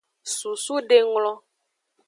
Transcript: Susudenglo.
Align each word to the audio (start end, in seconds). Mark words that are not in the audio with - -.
Susudenglo. 0.35 1.31